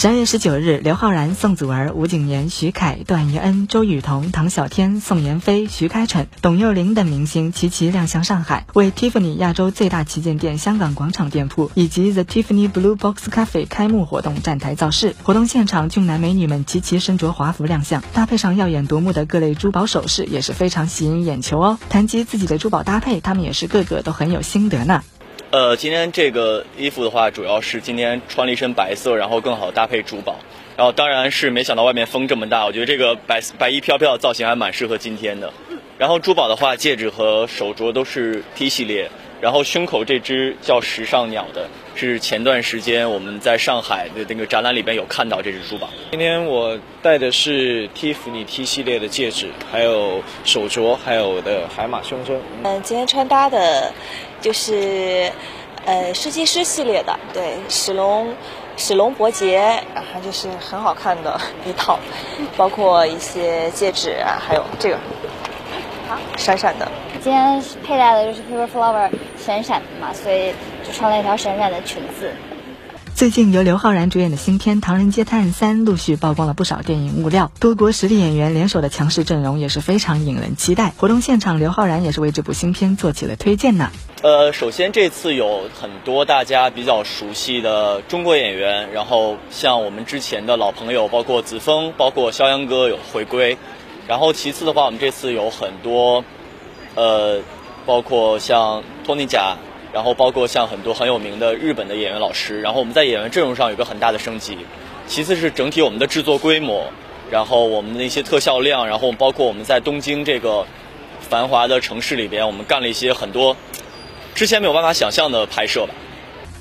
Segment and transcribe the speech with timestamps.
[0.00, 15.16] 十二月十九日，刘昊然、宋祖儿、吴谨言、徐凯、段奕恩、周雨彤、唐小天、宋妍霏、徐开骋、董又霖等明星齐齐亮相上海，为 Tiffany 亚洲最大旗舰店香港广场店铺以及 The Tiffany Blue Box Cafe 开幕活动站台造势。
[15.24, 21.78] 活动现场，俊男美女们齐齐身着华服亮相，搭配上耀眼夺目的各类珠宝首饰，也是非常吸引眼球哦。
[21.90, 25.02] 谈及自己的珠宝搭配，他们也是个个都很有心得呢。
[25.50, 30.36] 呃，今天这个衣服的话，主要是今天穿了一身白色，然后更好搭配珠宝。
[30.76, 35.50] 然后当然是没想到外面风这么大，我觉得这个白白衣飘飘的造型还蛮适合今天的。
[35.96, 39.10] 然后珠宝的话，戒指和手镯都是 T 系列。
[39.40, 45.88] 然后胸口这只叫时尚鸟的，是前段时间我们在上海的那个展览里边有看到这只珠宝。
[46.10, 52.40] 今天我戴的是 Tiffany T 系列的戒指，还有手镯，还有我的海马胸针。
[52.64, 53.92] 嗯，今天穿搭的。
[54.40, 55.32] 就是，
[55.84, 58.32] 呃，设计师系列的，对，史隆，
[58.76, 59.58] 史隆伯杰，
[59.92, 61.98] 然后就是很好看的一套，
[62.56, 64.98] 包括一些戒指，还有这个，
[66.08, 66.88] 好，闪闪的。
[67.20, 70.52] 今天佩戴的就是 Paper Flower 闪闪的嘛，所以
[70.86, 72.32] 就穿了一条闪闪的裙子。
[73.14, 80.92] 最近由刘昊然主演的新片《唐人街探案三》陆续曝光了不少电影物料，多国实力演员联手的强势阵容也是非常引人期待。
[80.96, 83.90] 活动现场，刘昊然也是为这部新片做起了推荐呢。
[84.22, 93.58] 呃，首先这次有很多大家比较熟悉的中国演员，然后像我们之前的老朋友，包括子枫，包括肖央哥有回归。
[94.06, 96.24] 然后其次的话，我们这次有很多，
[96.98, 97.40] 呃，
[97.86, 99.56] 包括像托尼贾。
[99.90, 104.58] 然后包括像很多很有名的日本的演员老师，然后我们在演员阵容上有个很大的升级。
[105.06, 106.92] 其次是整体我们的制作规模，
[107.30, 110.66] 然后我们的一些特效量，然后包括我们在东京这个
[111.22, 113.56] 繁华的城市里边，我们干了一些很多
[114.34, 115.94] 之前没有办法想象的拍摄吧。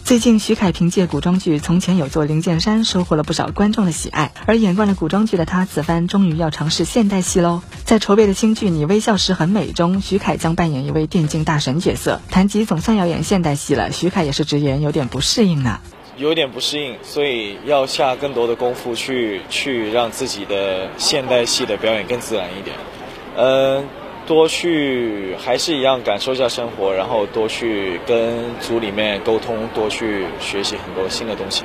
[0.07, 7.61] 最近，徐凯凭借古装剧《从前有座灵剑山》收获了不少观众的喜爱，而演惯了古装剧的他，此番终于要尝试现代戏喽。
[7.83, 12.21] 在筹备的新剧《你微笑时很美》中，徐凯将扮演一位电竞大神角色。
[12.29, 15.81] 谈及总算要演现代戏了，徐凯也是直言有点不适应呢。
[16.15, 22.77] 有点不适应，所以要下更多的功夫去去让自己的现代戏的表演更自然一点。
[23.35, 23.83] 嗯。
[24.27, 31.63] 多去还是一样感受一下生活，然后多去跟组里面沟通，多去学习很多新的东西。